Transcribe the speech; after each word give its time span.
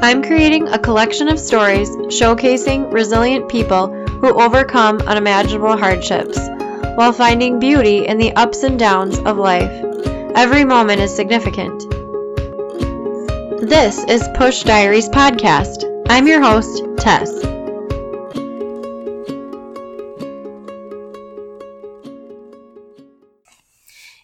I'm 0.00 0.22
creating 0.22 0.68
a 0.68 0.78
collection 0.78 1.26
of 1.26 1.40
stories 1.40 1.90
showcasing 1.90 2.92
resilient 2.92 3.48
people 3.48 3.88
who 3.88 4.40
overcome 4.40 5.00
unimaginable 5.00 5.76
hardships 5.76 6.38
while 6.94 7.12
finding 7.12 7.58
beauty 7.58 8.06
in 8.06 8.16
the 8.16 8.32
ups 8.32 8.62
and 8.62 8.78
downs 8.78 9.18
of 9.18 9.38
life. 9.38 9.72
Every 10.36 10.64
moment 10.64 11.00
is 11.00 11.14
significant. 11.14 11.80
This 13.60 14.04
is 14.04 14.28
Push 14.34 14.62
Diaries 14.62 15.08
Podcast. 15.08 16.06
I'm 16.08 16.28
your 16.28 16.42
host, 16.42 16.80
Tess. 16.98 17.48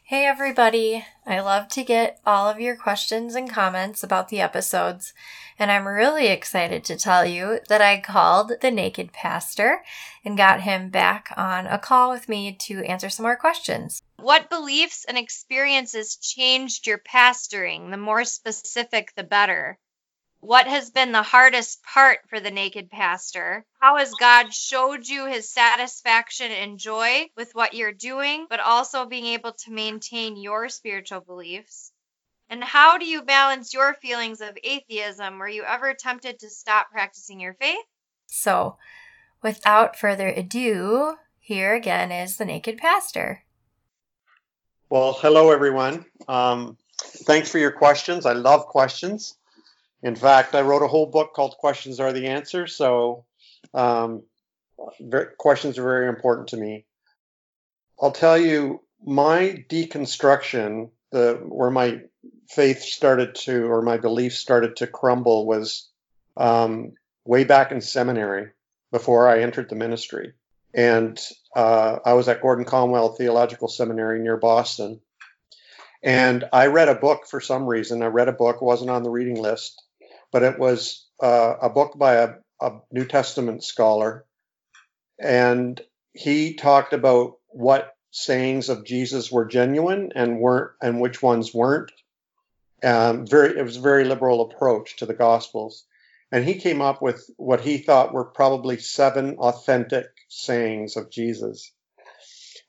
Hey 0.05 0.27
everybody! 0.27 1.05
I 1.27 1.41
love 1.41 1.67
to 1.71 1.83
get 1.83 2.21
all 2.25 2.49
of 2.49 2.61
your 2.61 2.77
questions 2.77 3.35
and 3.35 3.51
comments 3.51 4.05
about 4.05 4.29
the 4.29 4.41
episodes, 4.41 5.13
and 5.59 5.71
I'm 5.71 5.87
really 5.87 6.27
excited 6.27 6.85
to 6.85 6.97
tell 6.97 7.25
you 7.25 7.61
that 7.69 7.81
I 7.81 8.01
called 8.01 8.53
the 8.61 8.71
Naked 8.71 9.13
Pastor 9.13 9.83
and 10.25 10.37
got 10.37 10.63
him 10.63 10.91
back 10.91 11.33
on 11.37 11.67
a 11.67 11.79
call 11.79 12.11
with 12.11 12.29
me 12.29 12.53
to 12.61 12.85
answer 12.85 13.09
some 13.09 13.25
more 13.25 13.37
questions. 13.37 14.03
What 14.17 14.51
beliefs 14.51 15.05
and 15.07 15.19
experiences 15.19 16.17
changed 16.17 16.87
your 16.87 16.99
pastoring? 16.99 17.91
The 17.91 17.97
more 17.97 18.25
specific, 18.25 19.13
the 19.15 19.25
better. 19.25 19.79
What 20.41 20.67
has 20.67 20.91
been 20.91 21.13
the 21.13 21.23
hardest 21.23 21.83
part 21.83 22.19
for 22.29 22.39
the 22.39 22.51
naked 22.51 22.91
pastor? 22.91 23.65
How 23.81 23.97
has 23.97 24.13
God 24.21 24.53
showed 24.53 25.07
you 25.09 25.25
his 25.25 25.51
satisfaction 25.51 26.53
and 26.53 26.79
joy 26.79 27.31
with 27.35 27.55
what 27.55 27.73
you're 27.73 27.93
doing, 27.93 28.47
but 28.51 28.61
also 28.61 29.07
being 29.07 29.25
able 29.25 29.53
to 29.53 29.71
maintain 29.71 30.37
your 30.37 30.69
spiritual 30.69 31.21
beliefs? 31.21 31.93
And 32.51 32.63
how 32.63 32.99
do 32.99 33.07
you 33.07 33.23
balance 33.23 33.73
your 33.73 33.95
feelings 33.95 34.41
of 34.41 34.59
atheism? 34.63 35.39
Were 35.39 35.49
you 35.49 35.65
ever 35.65 35.95
tempted 35.95 36.39
to 36.41 36.51
stop 36.51 36.91
practicing 36.91 37.41
your 37.41 37.55
faith? 37.55 37.85
So, 38.27 38.77
without 39.43 39.97
further 39.97 40.29
ado, 40.29 41.17
here 41.39 41.75
again 41.75 42.13
is 42.13 42.37
the 42.37 42.45
naked 42.45 42.79
pastor. 42.79 43.45
Well, 44.91 45.15
hello 45.15 45.51
everyone. 45.51 46.05
Um, 46.29 46.77
thanks 46.99 47.51
for 47.51 47.59
your 47.59 47.73
questions. 47.73 48.27
I 48.27 48.33
love 48.33 48.67
questions. 48.67 49.37
In 50.03 50.15
fact, 50.15 50.55
I 50.55 50.61
wrote 50.61 50.83
a 50.83 50.89
whole 50.89 51.07
book 51.07 51.33
called 51.33 51.57
Questions 51.59 51.99
Are 51.99 52.13
the 52.13 52.27
Answer. 52.27 52.67
So, 52.67 53.25
um, 53.73 54.23
very, 55.01 55.29
questions 55.39 55.79
are 55.79 55.83
very 55.83 56.09
important 56.09 56.49
to 56.49 56.57
me. 56.57 56.85
I'll 58.01 58.13
tell 58.13 58.37
you, 58.37 58.83
my 59.05 59.65
deconstruction, 59.69 60.91
the 61.11 61.41
where 61.47 61.71
my 61.71 62.01
faith 62.49 62.83
started 62.83 63.35
to, 63.35 63.67
or 63.67 63.83
my 63.83 63.97
beliefs 63.97 64.39
started 64.39 64.77
to 64.77 64.87
crumble, 64.87 65.47
was 65.47 65.89
um, 66.37 66.93
way 67.25 67.45
back 67.45 67.73
in 67.73 67.81
seminary 67.81 68.51
before 68.93 69.29
I 69.29 69.43
entered 69.43 69.69
the 69.69 69.77
ministry. 69.77 70.33
And 70.73 71.21
uh, 71.55 71.99
I 72.05 72.15
was 72.15 72.29
at 72.29 72.43
Gordon 72.43 72.65
Conwell 72.65 73.11
Theological 73.11 73.69
Seminary 73.69 74.21
near 74.21 74.37
Boston. 74.37 75.01
And 76.03 76.45
I 76.53 76.67
read 76.67 76.89
a 76.89 76.95
book 76.95 77.27
for 77.29 77.41
some 77.41 77.67
reason. 77.67 78.03
I 78.03 78.07
read 78.07 78.29
a 78.29 78.33
book, 78.33 78.61
wasn't 78.61 78.91
on 78.91 79.05
the 79.05 79.11
reading 79.11 79.41
list, 79.41 79.83
but 80.31 80.43
it 80.43 80.59
was 80.59 81.07
uh, 81.23 81.55
a 81.63 81.71
book 81.71 81.97
by 81.97 82.15
a, 82.15 82.29
a 82.61 82.73
New 82.93 83.07
Testament 83.07 83.65
scholar, 83.65 84.25
and 85.19 85.81
he 86.13 86.55
talked 86.55 86.93
about 86.93 87.39
what 87.49 87.97
sayings 88.11 88.69
of 88.69 88.85
Jesus 88.85 89.33
were 89.33 89.47
genuine 89.47 90.13
and 90.15 90.39
weren't, 90.39 90.73
and 90.83 91.01
which 91.01 91.23
ones 91.23 91.55
weren't. 91.55 91.91
Um, 92.85 93.27
very, 93.27 93.59
it 93.59 93.63
was 93.63 93.79
a 93.79 93.81
very 93.81 94.05
liberal 94.05 94.43
approach 94.43 94.97
to 94.97 95.07
the 95.07 95.15
Gospels, 95.15 95.85
and 96.31 96.45
he 96.45 96.55
came 96.55 96.81
up 96.83 97.01
with 97.01 97.31
what 97.37 97.61
he 97.61 97.79
thought 97.79 98.13
were 98.13 98.25
probably 98.25 98.79
seven 98.79 99.37
authentic 99.39 100.07
sayings 100.29 100.97
of 100.97 101.11
Jesus. 101.11 101.73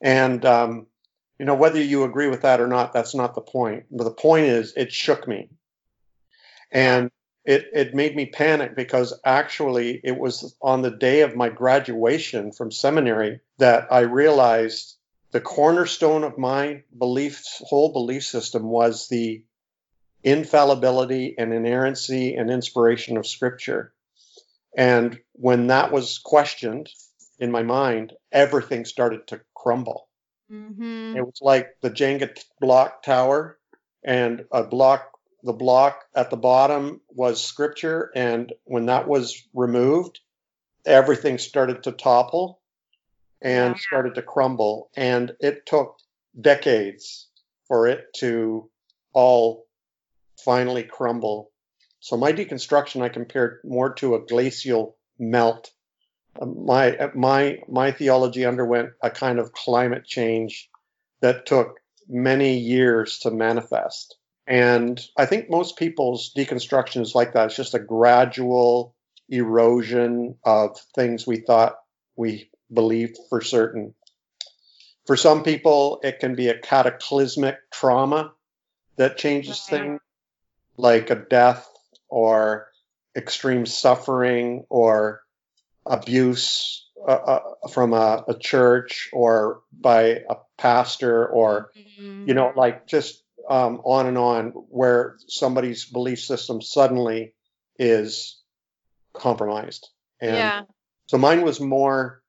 And 0.02 0.46
um, 0.46 0.88
you 1.40 1.46
know, 1.46 1.56
whether 1.56 1.82
you 1.82 2.04
agree 2.04 2.28
with 2.28 2.44
that 2.44 2.62
or 2.62 2.68
not, 2.68 2.94
that's 2.94 3.16
not 3.16 3.36
the 3.36 3.42
point. 3.42 3.86
But 3.92 4.06
the 4.06 4.12
point 4.12 4.46
is, 4.46 4.74
it 4.78 4.94
shook 4.94 5.28
me, 5.28 5.50
and 6.72 7.12
it, 7.46 7.68
it 7.74 7.94
made 7.94 8.16
me 8.16 8.26
panic 8.26 8.76
because 8.76 9.20
actually 9.24 10.00
it 10.04 10.18
was 10.18 10.56
on 10.62 10.82
the 10.82 10.92
day 10.92 11.22
of 11.22 11.36
my 11.36 11.50
graduation 11.50 12.52
from 12.52 12.72
seminary 12.72 13.40
that 13.60 13.88
I 13.92 14.02
realized 14.02 14.96
the 15.32 15.42
cornerstone 15.42 16.24
of 16.24 16.38
my 16.38 16.84
belief 16.98 17.44
whole 17.60 17.92
belief 17.92 18.24
system 18.24 18.64
was 18.64 19.08
the 19.10 19.44
infallibility 20.26 21.36
and 21.38 21.54
inerrancy 21.54 22.36
and 22.36 22.50
inspiration 22.50 23.18
of 23.18 23.28
scripture 23.28 23.94
and 24.78 25.20
when 25.34 25.68
that 25.68 25.92
was 25.92 26.18
questioned 26.18 26.90
in 27.40 27.52
my 27.52 27.64
mind 27.64 28.14
everything 28.32 28.86
started 28.86 29.26
to 29.28 29.40
crumble 29.56 30.08
mm-hmm. 30.52 31.16
it 31.16 31.26
was 31.26 31.40
like 31.42 31.70
the 31.82 31.92
jenga 31.92 32.38
block 32.60 33.04
tower 33.04 33.58
and 34.04 34.46
a 34.52 34.64
block 34.64 35.12
the 35.46 35.54
block 35.54 36.06
at 36.16 36.32
the 36.32 36.38
bottom 36.38 37.02
was 37.10 37.42
scripture, 37.42 38.12
and 38.16 38.52
when 38.64 38.88
that 38.88 39.08
was 39.08 39.48
removed, 39.54 40.20
everything 40.86 41.38
started 41.38 41.84
to 41.84 41.92
topple 41.92 42.60
and 43.42 43.76
yeah. 43.76 43.80
started 43.80 44.16
to 44.16 44.24
crumble. 44.24 44.90
And 44.98 45.36
it 45.40 45.68
took 45.68 45.98
decades 46.40 47.28
for 47.68 47.88
it 47.88 48.08
to 48.16 48.70
all 49.14 49.65
finally 50.46 50.84
crumble. 50.84 51.52
So 52.00 52.16
my 52.16 52.32
deconstruction, 52.32 53.02
I 53.02 53.10
compared 53.10 53.60
more 53.66 53.94
to 53.96 54.16
a 54.16 54.26
glacial 54.26 54.96
melt. 55.18 55.72
Um, 56.40 56.66
my 56.66 57.10
my 57.16 57.60
my 57.68 57.92
theology 57.92 58.46
underwent 58.46 58.92
a 59.02 59.10
kind 59.10 59.40
of 59.40 59.52
climate 59.52 60.06
change 60.06 60.70
that 61.22 61.46
took 61.46 61.80
many 62.08 62.60
years 62.60 63.20
to 63.20 63.32
manifest. 63.32 64.18
And 64.48 65.02
I 65.18 65.26
think 65.26 65.50
most 65.50 65.78
people's 65.78 66.32
deconstruction 66.38 67.02
is 67.02 67.16
like 67.16 67.34
that. 67.34 67.48
It's 67.48 67.56
just 67.56 67.74
a 67.74 67.80
gradual 67.80 68.94
erosion 69.28 70.38
of 70.44 70.78
things 70.94 71.26
we 71.26 71.38
thought 71.38 71.78
we 72.16 72.52
believed 72.72 73.18
for 73.30 73.42
certain. 73.42 73.96
For 75.08 75.16
some 75.16 75.44
people, 75.44 76.00
it 76.04 76.20
can 76.20 76.36
be 76.36 76.50
a 76.50 76.60
cataclysmic 76.60 77.58
trauma 77.72 78.34
that 78.98 79.18
changes 79.18 79.62
things, 79.64 80.00
like 80.78 81.10
a 81.10 81.16
death 81.16 81.68
or 82.10 82.68
extreme 83.16 83.66
suffering 83.66 84.66
or 84.70 85.22
abuse 85.86 86.88
uh, 87.08 87.12
uh, 87.12 87.68
from 87.70 87.94
a, 87.94 88.24
a, 88.28 88.38
church 88.38 89.10
or 89.14 89.62
by 89.72 90.24
a 90.30 90.36
pastor 90.58 91.28
or, 91.28 91.72
mm-hmm. 91.78 92.28
you 92.28 92.34
know, 92.34 92.52
like 92.56 92.88
just 92.88 93.24
um, 93.48 93.80
on 93.84 94.08
and 94.08 94.18
on, 94.18 94.48
where 94.70 95.16
somebody's 95.28 95.86
belief 95.86 96.20
system 96.20 96.62
suddenly 96.62 97.34
is 97.78 98.42
compromised. 99.14 99.88
And 100.20 100.36
yeah. 100.36 100.62
so 101.06 101.18
mine 101.18 101.44
was 101.44 101.60
more, 101.60 102.24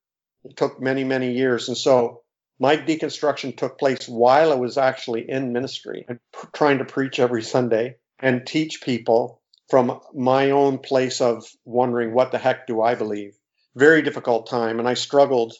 it 0.45 0.57
took 0.57 0.81
many, 0.81 1.05
many 1.05 1.33
years. 1.33 1.69
And 1.69 1.77
so 1.77 2.23
my 2.59 2.77
deconstruction 2.77 3.57
took 3.57 3.79
place 3.79 4.09
while 4.09 4.53
I 4.53 4.57
was 4.57 4.77
actually 4.77 5.29
in 5.29 5.53
ministry 5.53 6.05
and 6.09 6.19
pr- 6.33 6.47
trying 6.53 6.79
to 6.79 6.85
preach 6.85 7.19
every 7.19 7.43
Sunday 7.43 7.97
and 8.19 8.47
teach 8.47 8.83
people 8.83 9.41
from 9.69 10.01
my 10.15 10.51
own 10.51 10.79
place 10.79 11.21
of 11.21 11.45
wondering 11.65 12.15
what 12.15 12.33
the 12.33 12.39
heck 12.39 12.67
do 12.67 12.81
I 12.81 12.95
believe. 12.95 13.37
Very 13.75 14.03
difficult 14.03 14.49
time. 14.49 14.79
And 14.79 14.89
I 14.89 14.95
struggled, 14.95 15.55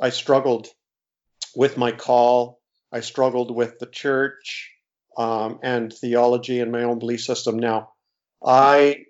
I 0.00 0.10
struggled 0.10 0.68
with 1.54 1.76
my 1.76 1.92
call. 1.92 2.60
I 2.90 3.00
struggled 3.00 3.54
with 3.54 3.78
the 3.78 3.86
church 3.86 4.72
um, 5.16 5.60
and 5.62 5.92
theology 5.92 6.60
and 6.60 6.72
my 6.72 6.82
own 6.84 6.98
belief 6.98 7.22
system. 7.22 7.58
Now, 7.58 7.92
I 8.44 9.04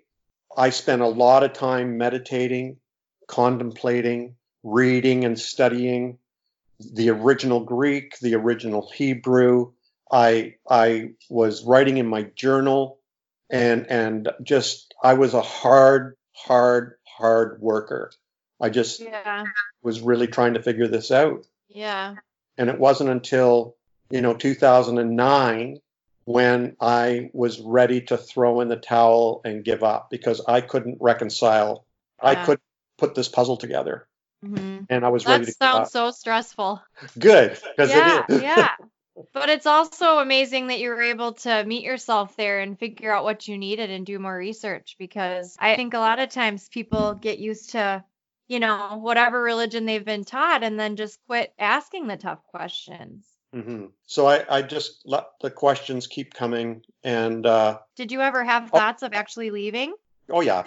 I 0.55 0.69
spent 0.69 1.01
a 1.01 1.07
lot 1.07 1.43
of 1.43 1.53
time 1.53 1.97
meditating, 1.97 2.77
contemplating, 3.27 4.35
reading, 4.61 5.25
and 5.25 5.39
studying 5.39 6.19
the 6.79 7.09
original 7.09 7.61
Greek, 7.61 8.17
the 8.19 8.35
original 8.35 8.89
Hebrew. 8.93 9.73
I 10.13 10.55
I 10.69 11.13
was 11.27 11.63
writing 11.63 11.97
in 11.97 12.07
my 12.07 12.23
journal, 12.35 12.99
and 13.49 13.87
and 13.89 14.29
just 14.43 14.93
I 15.03 15.15
was 15.15 15.33
a 15.33 15.41
hard, 15.41 16.15
hard, 16.33 16.97
hard 17.03 17.59
worker. 17.59 18.11
I 18.61 18.69
just 18.69 18.99
yeah. 18.99 19.43
was 19.81 20.01
really 20.01 20.27
trying 20.27 20.53
to 20.53 20.61
figure 20.61 20.87
this 20.87 21.09
out. 21.09 21.47
Yeah. 21.67 22.15
And 22.59 22.69
it 22.69 22.77
wasn't 22.77 23.09
until 23.09 23.75
you 24.11 24.21
know 24.21 24.35
2009 24.35 25.79
when 26.25 26.77
I 26.79 27.31
was 27.33 27.59
ready 27.59 28.01
to 28.01 28.15
throw 28.17 28.61
in 28.61 28.69
the 28.69 28.77
towel 28.77 29.41
and 29.43 29.65
give 29.65 29.83
up 29.83 30.11
because 30.11 30.41
I 30.47 30.61
couldn't 30.61 30.99
reconcile. 31.01 31.85
Yeah. 32.21 32.29
I 32.29 32.35
couldn't 32.35 32.61
put 32.99 33.15
this 33.15 33.29
puzzle 33.29 33.57
together. 33.57 34.07
Mm-hmm. 34.45 34.83
And 34.89 35.05
I 35.05 35.09
was 35.09 35.23
that 35.23 35.31
ready 35.31 35.45
to 35.45 35.55
That 35.59 35.73
sounds 35.73 35.91
so 35.91 36.11
stressful. 36.11 36.81
Good, 37.17 37.57
because 37.75 37.89
yeah, 37.89 38.23
it 38.29 38.33
is. 38.33 38.41
yeah. 38.43 38.69
But 39.33 39.49
it's 39.49 39.65
also 39.65 40.19
amazing 40.19 40.67
that 40.67 40.79
you 40.79 40.89
were 40.89 41.01
able 41.01 41.33
to 41.33 41.63
meet 41.65 41.83
yourself 41.83 42.35
there 42.35 42.61
and 42.61 42.77
figure 42.77 43.13
out 43.13 43.23
what 43.23 43.47
you 43.47 43.57
needed 43.57 43.89
and 43.89 44.05
do 44.05 44.19
more 44.19 44.35
research 44.35 44.95
because 44.99 45.55
I 45.59 45.75
think 45.75 45.93
a 45.93 45.99
lot 45.99 46.19
of 46.19 46.29
times 46.29 46.69
people 46.69 47.13
get 47.15 47.39
used 47.39 47.71
to, 47.71 48.03
you 48.47 48.59
know, 48.59 48.97
whatever 49.01 49.41
religion 49.41 49.85
they've 49.85 50.03
been 50.05 50.23
taught 50.23 50.63
and 50.63 50.79
then 50.79 50.95
just 50.95 51.19
quit 51.27 51.53
asking 51.57 52.07
the 52.07 52.17
tough 52.17 52.43
questions. 52.47 53.25
hmm 53.53 53.85
So 54.05 54.25
I, 54.27 54.45
I 54.57 54.61
just 54.61 55.01
let 55.05 55.25
the 55.41 55.51
questions 55.51 56.07
keep 56.07 56.33
coming, 56.33 56.81
and 57.03 57.45
uh, 57.45 57.79
Did 57.95 58.11
you 58.11 58.21
ever 58.21 58.43
have 58.43 58.69
Oh. 58.73 58.79
thoughts 58.79 59.03
of 59.03 59.13
actually 59.13 59.51
leaving? 59.51 59.93
oh 60.31 60.41
yeah, 60.41 60.63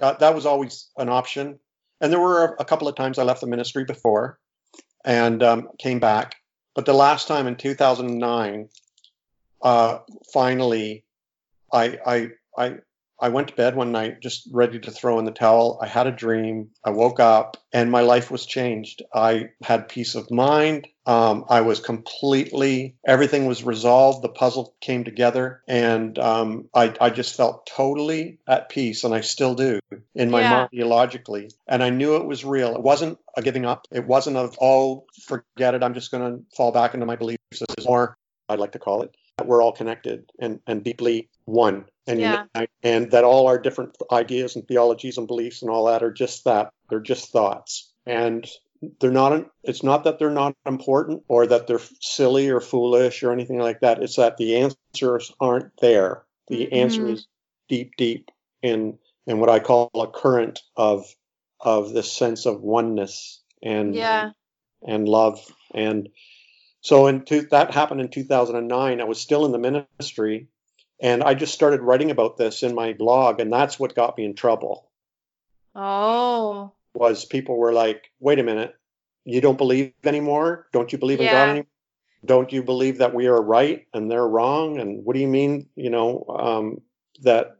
uh, 0.00 0.14
that 0.14 0.34
was 0.34 0.46
always 0.46 0.90
an 0.96 1.08
option. 1.08 1.58
And 2.00 2.10
there 2.10 2.20
were 2.20 2.56
a 2.58 2.64
couple 2.64 2.88
of 2.88 2.96
times 2.96 3.18
I 3.18 3.24
left 3.24 3.42
the 3.42 3.46
ministry 3.46 3.84
before, 3.84 4.38
and 5.04 5.42
um, 5.42 5.68
came 5.78 5.98
back. 6.00 6.36
But 6.74 6.86
the 6.86 6.94
last 6.94 7.28
time 7.28 7.46
in 7.46 7.56
2009, 7.56 8.68
uh, 9.62 9.98
finally, 10.32 11.04
I, 11.72 11.98
I, 12.06 12.28
I, 12.56 12.74
I 13.20 13.28
went 13.28 13.48
to 13.48 13.54
bed 13.54 13.76
one 13.76 13.92
night 13.92 14.20
just 14.20 14.48
ready 14.50 14.78
to 14.80 14.90
throw 14.90 15.18
in 15.18 15.24
the 15.24 15.30
towel. 15.30 15.78
I 15.82 15.86
had 15.86 16.06
a 16.06 16.12
dream. 16.12 16.70
I 16.84 16.90
woke 16.90 17.20
up 17.20 17.56
and 17.72 17.90
my 17.90 18.00
life 18.00 18.30
was 18.30 18.46
changed. 18.46 19.02
I 19.14 19.50
had 19.62 19.88
peace 19.88 20.14
of 20.14 20.30
mind. 20.30 20.88
Um, 21.06 21.44
I 21.48 21.60
was 21.62 21.80
completely, 21.80 22.96
everything 23.06 23.46
was 23.46 23.64
resolved. 23.64 24.22
The 24.22 24.28
puzzle 24.28 24.74
came 24.80 25.04
together 25.04 25.62
and 25.68 26.18
um, 26.18 26.68
I, 26.74 26.94
I 27.00 27.10
just 27.10 27.36
felt 27.36 27.66
totally 27.66 28.38
at 28.46 28.68
peace 28.68 29.04
and 29.04 29.14
I 29.14 29.20
still 29.20 29.54
do 29.54 29.80
in 30.14 30.30
my 30.30 30.40
Yeah. 30.42 30.50
mind 30.50 30.70
theologically. 30.70 31.50
And 31.66 31.82
I 31.82 31.90
knew 31.90 32.16
it 32.16 32.26
was 32.26 32.44
real. 32.44 32.74
It 32.74 32.82
wasn't 32.82 33.18
a 33.36 33.42
giving 33.42 33.64
up. 33.66 33.86
It 33.90 34.06
wasn't 34.06 34.36
of, 34.36 34.56
oh, 34.60 35.04
forget 35.26 35.74
it. 35.74 35.82
I'm 35.82 35.94
just 35.94 36.10
going 36.10 36.22
to 36.38 36.44
fall 36.56 36.72
back 36.72 36.94
into 36.94 37.06
my 37.06 37.16
beliefs. 37.16 37.40
It's 37.52 37.86
more, 37.86 38.16
I'd 38.48 38.58
like 38.60 38.72
to 38.72 38.78
call 38.78 39.02
it, 39.02 39.14
that 39.38 39.46
we're 39.46 39.62
all 39.62 39.72
connected 39.72 40.30
and, 40.40 40.60
and 40.66 40.84
deeply 40.84 41.28
one. 41.44 41.86
And, 42.10 42.20
Yeah. 42.20 42.44
unite, 42.54 42.70
and 42.82 43.10
that 43.12 43.24
all 43.24 43.46
our 43.46 43.58
different 43.58 43.96
ideas 44.10 44.56
and 44.56 44.66
theologies 44.66 45.18
and 45.18 45.26
beliefs 45.26 45.62
and 45.62 45.70
all 45.70 45.84
that 45.86 46.02
are 46.02 46.12
just 46.12 46.44
that. 46.44 46.72
They're 46.88 47.00
just 47.00 47.30
thoughts. 47.30 47.92
And 48.06 48.48
they're 48.98 49.10
not, 49.10 49.46
it's 49.62 49.82
not 49.82 50.04
that 50.04 50.18
they're 50.18 50.30
not 50.30 50.56
important 50.66 51.22
or 51.28 51.46
that 51.46 51.66
they're 51.66 51.80
silly 52.00 52.48
or 52.48 52.60
foolish 52.60 53.22
or 53.22 53.32
anything 53.32 53.58
like 53.58 53.80
that. 53.80 54.02
It's 54.02 54.16
that 54.16 54.38
the 54.38 54.56
answers 54.56 55.32
aren't 55.40 55.76
there. 55.80 56.24
The 56.48 56.72
answer 56.72 57.04
Mhm. 57.04 57.12
is 57.12 57.26
deep, 57.68 57.92
deep 57.96 58.30
in, 58.62 58.98
in 59.26 59.38
what 59.38 59.50
I 59.50 59.60
call 59.60 59.90
a 59.94 60.06
current 60.08 60.60
of, 60.76 61.04
of 61.60 61.92
this 61.92 62.10
sense 62.10 62.46
of 62.46 62.62
oneness 62.62 63.40
and, 63.62 63.94
Yeah. 63.94 64.32
and 64.82 65.08
love. 65.08 65.38
And 65.74 66.08
so 66.80 67.06
in 67.06 67.24
two, 67.26 67.42
that 67.50 67.74
happened 67.74 68.00
in 68.00 68.08
2009. 68.08 69.00
I 69.00 69.04
was 69.04 69.20
still 69.20 69.44
in 69.44 69.52
the 69.52 69.58
ministry 69.58 70.48
and 71.00 71.22
I 71.22 71.34
just 71.34 71.54
started 71.54 71.80
writing 71.80 72.10
about 72.10 72.36
this 72.36 72.62
in 72.62 72.74
my 72.74 72.92
blog. 72.92 73.40
And 73.40 73.52
that's 73.52 73.78
what 73.78 73.94
got 73.94 74.16
me 74.18 74.24
in 74.24 74.34
trouble 74.34 74.90
Oh. 75.74 76.72
was 76.94 77.24
people 77.24 77.56
were 77.56 77.72
like, 77.72 78.10
wait 78.18 78.38
a 78.38 78.42
minute, 78.42 78.74
you 79.24 79.40
don't 79.40 79.58
believe 79.58 79.92
anymore? 80.04 80.66
Don't 80.72 80.92
you 80.92 80.98
believe 80.98 81.20
in 81.20 81.30
God 81.30 81.48
anymore? 81.50 81.66
Don't 82.24 82.52
you 82.52 82.62
believe 82.62 82.98
that 82.98 83.14
we 83.14 83.28
are 83.28 83.40
right 83.40 83.86
and 83.94 84.10
they're 84.10 84.26
wrong? 84.26 84.78
And 84.78 85.04
what 85.04 85.14
do 85.14 85.20
you 85.20 85.28
mean, 85.28 85.68
you 85.76 85.90
know, 85.90 86.24
um, 86.28 86.80
that 87.22 87.56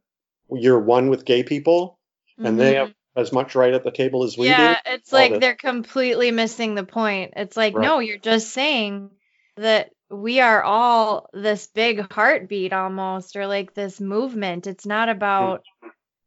you're 0.50 0.80
one 0.80 1.08
with 1.08 1.24
gay 1.24 1.42
people 1.42 1.98
and 2.38 2.58
they 2.58 2.74
Mhm. 2.74 2.78
have 2.78 2.94
as 3.16 3.32
much 3.32 3.54
right 3.54 3.72
at 3.72 3.84
the 3.84 3.90
table 3.90 4.24
as 4.24 4.36
we 4.36 4.48
yeah, 4.48 4.56
do? 4.56 4.62
Yeah, 4.62 4.94
it's 4.94 5.12
All 5.12 5.18
like 5.18 5.30
this. 5.32 5.40
they're 5.40 5.54
completely 5.54 6.30
missing 6.30 6.74
the 6.74 6.84
point. 6.84 7.34
It's 7.36 7.56
like, 7.56 7.74
Right. 7.74 7.84
no, 7.84 8.00
you're 8.00 8.18
just 8.18 8.50
saying 8.50 9.10
that 9.56 9.90
we 10.10 10.40
are 10.40 10.62
all 10.62 11.28
this 11.32 11.66
big 11.68 12.12
heartbeat 12.12 12.72
almost, 12.72 13.36
or 13.36 13.46
like 13.46 13.74
this 13.74 14.00
movement. 14.00 14.66
It's 14.66 14.86
not 14.86 15.08
about, 15.08 15.64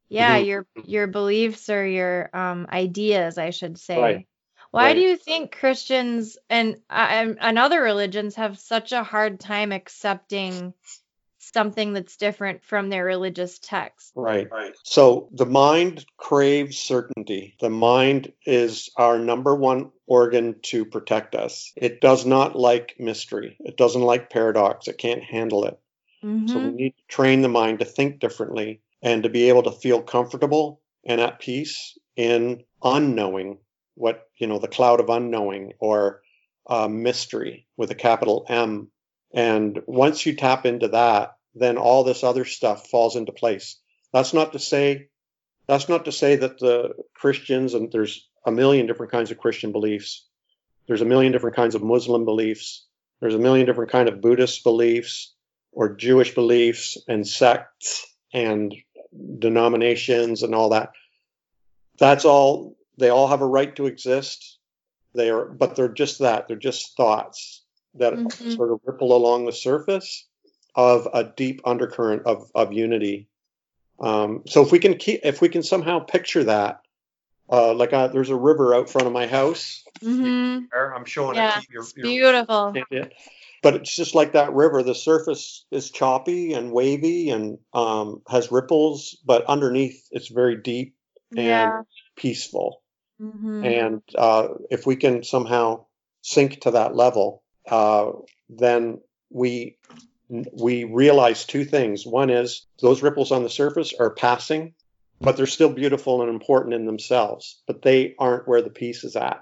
yeah, 0.10 0.38
Mhm. 0.38 0.46
your 0.48 0.68
your 0.84 1.08
beliefs 1.08 1.70
or 1.70 1.86
your 1.86 2.30
um 2.34 2.68
ideas, 2.72 3.38
I 3.38 3.52
should 3.52 3.78
say. 3.80 4.00
Right. 4.02 4.28
Why 4.72 4.88
Right. 4.88 4.96
do 4.96 5.02
you 5.02 5.18
think 5.18 5.52
Christians 5.58 6.38
and 6.50 6.78
uh, 6.90 7.08
and 7.10 7.38
and 7.42 7.60
other 7.60 7.82
religions 7.82 8.36
have 8.36 8.60
such 8.60 8.92
a 8.92 9.04
hard 9.04 9.40
time 9.40 9.72
accepting 9.72 10.74
something 11.52 11.94
that's 11.94 12.18
different 12.18 12.64
from 12.64 12.90
their 12.90 13.04
religious 13.06 13.60
text? 13.60 14.12
Right. 14.16 14.48
Right. 14.52 14.74
So 14.84 15.30
the 15.32 15.46
mind 15.46 16.06
craves 16.18 16.78
certainty. 16.78 17.56
The 17.60 17.70
mind 17.70 18.32
is 18.46 18.90
our 18.98 19.18
number 19.18 19.56
one 19.56 19.92
organ 20.06 20.60
to 20.64 20.86
protect 20.86 21.36
us. 21.36 21.72
It 21.76 22.00
does 22.02 22.26
not 22.26 22.56
like 22.56 22.96
mystery. 23.00 23.58
It 23.60 23.76
doesn't 23.78 24.02
like 24.02 24.30
paradox. 24.30 24.88
It 24.88 24.98
can't 24.98 25.24
handle 25.24 25.66
it. 25.66 25.80
So 26.46 26.60
we 26.60 26.70
Mhm. 26.70 26.76
need 26.76 26.96
to 26.98 27.04
train 27.08 27.42
the 27.42 27.50
mind 27.50 27.80
to 27.80 27.86
think 27.86 28.20
differently 28.20 28.82
and 29.02 29.24
to 29.24 29.30
be 29.30 29.50
able 29.50 29.64
to 29.64 29.72
feel 29.72 30.02
comfortable 30.02 30.82
and 31.06 31.20
at 31.20 31.40
peace 31.40 31.98
in 32.16 32.64
unknowing 32.84 33.60
what, 33.96 34.30
you 34.38 34.48
know, 34.48 34.60
the 34.60 34.68
cloud 34.68 35.00
of 35.00 35.10
unknowing 35.10 35.74
or 35.80 36.22
uh, 36.68 36.88
mystery 36.88 37.68
with 37.78 37.92
a 37.92 37.96
capital 37.96 38.46
M. 38.48 38.90
And 39.34 39.82
once 39.88 40.26
you 40.26 40.36
tap 40.36 40.66
into 40.66 40.90
that, 40.90 41.36
then 41.56 41.78
all 41.78 42.04
this 42.04 42.24
other 42.24 42.46
stuff 42.46 42.90
falls 42.90 43.16
into 43.16 43.32
place. 43.32 43.80
That's 44.12 44.34
not 44.34 44.54
to 44.54 44.60
say, 44.60 45.10
that's 45.68 45.90
not 45.90 46.06
to 46.06 46.12
say 46.12 46.36
that 46.38 46.60
the 46.60 46.94
Christians, 47.16 47.74
and 47.74 47.92
there's 47.92 48.28
a 48.46 48.52
million 48.52 48.86
different 48.86 49.12
kinds 49.12 49.32
of 49.32 49.40
Christian 49.40 49.72
beliefs. 49.72 50.28
There's 50.88 51.02
a 51.02 51.06
million 51.06 51.32
different 51.32 51.56
kinds 51.56 51.74
of 51.74 51.82
Muslim 51.82 52.26
beliefs. 52.26 52.86
There's 53.22 53.36
a 53.36 53.40
million 53.40 53.66
different 53.66 53.92
kind 53.92 54.08
of 54.08 54.22
Buddhist 54.22 54.64
beliefs 54.64 55.34
or 55.72 55.96
Jewish 55.96 56.36
beliefs 56.36 56.98
and 57.08 57.28
sects 57.28 58.06
and 58.34 58.76
denominations 59.40 60.44
and 60.44 60.54
all 60.54 60.70
that. 60.70 60.92
That's 61.98 62.26
all. 62.26 62.78
They 62.98 63.10
all 63.10 63.28
have 63.28 63.42
a 63.42 63.48
right 63.48 63.76
to 63.78 63.88
exist. 63.88 64.60
They 65.16 65.30
are, 65.30 65.46
but 65.46 65.76
they're 65.76 65.88
just 65.88 66.20
that. 66.20 66.48
They're 66.48 66.58
just 66.58 66.96
thoughts 66.98 67.63
that 67.96 68.14
Mhm. 68.14 68.56
sort 68.56 68.72
of 68.72 68.80
ripple 68.86 69.16
along 69.16 69.46
the 69.46 69.52
surface 69.54 70.28
of 70.76 71.08
a 71.14 71.24
deep 71.24 71.62
undercurrent 71.66 72.24
of 72.26 72.50
of 72.56 72.74
unity. 72.74 73.28
Um, 74.00 74.44
so 74.48 74.64
if 74.64 74.72
we 74.72 74.80
can 74.80 74.98
keep, 74.98 75.22
if 75.24 75.40
we 75.42 75.50
can 75.50 75.64
somehow 75.64 76.00
picture 76.00 76.44
that, 76.46 76.82
uh, 77.52 77.74
like 77.74 77.94
uh 77.94 78.08
there's 78.08 78.30
a 78.32 78.36
river 78.36 78.74
out 78.74 78.90
front 78.90 79.08
of 79.08 79.14
my 79.14 79.28
house. 79.28 79.84
Mhm. 80.02 80.68
I'm 80.74 81.06
showing 81.06 81.36
Yeah, 81.36 81.60
it. 81.60 81.66
You're- 81.70 81.84
it's 81.84 81.94
you're- 81.96 82.10
beautiful. 82.14 82.74
it. 82.92 83.14
But 83.62 83.76
it's 83.76 83.96
just 83.96 84.14
like 84.16 84.34
that 84.34 84.52
river. 84.54 84.84
The 84.84 84.96
surface 84.96 85.66
is 85.72 85.90
choppy 85.92 86.54
and 86.54 86.72
wavy 86.74 87.30
and 87.30 87.60
um, 87.74 88.22
has 88.28 88.52
ripples, 88.52 89.18
but 89.26 89.46
underneath 89.46 90.08
it's 90.12 90.28
very 90.28 90.58
deep 90.58 90.96
and 91.32 91.46
Yeah. 91.46 91.82
peaceful. 92.16 92.82
Mhm. 93.22 93.64
And 93.64 94.02
uh, 94.16 94.48
if 94.72 94.86
we 94.86 94.96
can 94.96 95.24
somehow 95.24 95.86
sink 96.22 96.62
to 96.62 96.72
that 96.72 96.96
level, 96.96 97.43
uh, 97.70 98.12
then 98.50 99.00
we 99.30 99.78
we 100.30 100.84
realize 100.86 101.46
two 101.46 101.66
things. 101.66 102.06
One 102.06 102.30
is 102.30 102.66
those 102.82 103.04
ripples 103.04 103.32
on 103.32 103.44
the 103.44 103.50
surface 103.50 103.94
are 104.00 104.10
passing, 104.10 104.74
but 105.22 105.38
they're 105.38 105.46
still 105.46 105.70
beautiful 105.70 106.22
and 106.22 106.30
important 106.30 106.74
in 106.74 106.86
themselves. 106.86 107.62
But 107.68 107.82
they 107.82 108.16
aren't 108.18 108.48
where 108.48 108.62
the 108.62 108.70
peace 108.70 109.04
is 109.04 109.16
at. 109.16 109.42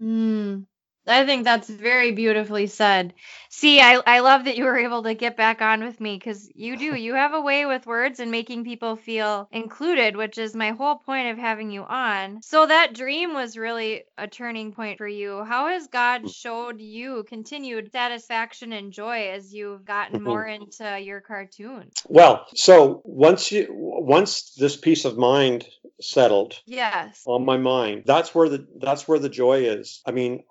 Mm. 0.00 0.66
I 1.10 1.26
think 1.26 1.44
that's 1.44 1.68
very 1.68 2.12
beautifully 2.12 2.66
said. 2.66 3.14
See, 3.48 3.80
I, 3.80 4.00
I 4.06 4.20
love 4.20 4.44
that 4.44 4.56
you 4.56 4.64
were 4.64 4.78
able 4.78 5.02
to 5.02 5.14
get 5.14 5.36
back 5.36 5.60
on 5.60 5.82
with 5.82 6.00
me 6.00 6.16
because 6.16 6.50
you 6.54 6.76
do. 6.76 6.94
You 6.94 7.14
have 7.14 7.34
a 7.34 7.40
way 7.40 7.66
with 7.66 7.86
words 7.86 8.20
and 8.20 8.30
making 8.30 8.64
people 8.64 8.96
feel 8.96 9.48
included, 9.52 10.16
which 10.16 10.38
is 10.38 10.54
my 10.54 10.70
whole 10.70 10.96
point 10.96 11.28
of 11.28 11.38
having 11.38 11.70
you 11.70 11.82
on. 11.82 12.40
So, 12.42 12.66
that 12.66 12.94
dream 12.94 13.34
was 13.34 13.56
really 13.56 14.04
a 14.16 14.28
turning 14.28 14.72
point 14.72 14.98
for 14.98 15.08
you. 15.08 15.42
How 15.44 15.68
has 15.68 15.88
God 15.88 16.30
showed 16.30 16.80
you 16.80 17.24
continued 17.28 17.90
satisfaction 17.92 18.72
and 18.72 18.92
joy 18.92 19.30
as 19.30 19.52
you've 19.52 19.84
gotten 19.84 20.20
Mhm. 20.20 20.24
more 20.24 20.46
into 20.46 21.00
your 21.00 21.20
cartoon? 21.20 21.90
Well, 22.08 22.46
so 22.54 23.02
once 23.04 23.50
you 23.50 23.66
once 23.70 24.54
this 24.54 24.76
peace 24.76 25.04
of 25.04 25.18
mind 25.18 25.66
settled, 26.00 26.60
Yes. 26.66 27.22
on 27.26 27.44
my 27.44 27.56
mind. 27.56 28.04
That's 28.06 28.34
where 28.34 28.48
the 28.48 28.66
that's 28.78 29.06
where 29.08 29.18
the 29.18 29.28
joy 29.28 29.64
is. 29.64 30.00
I 30.06 30.12
mean, 30.12 30.44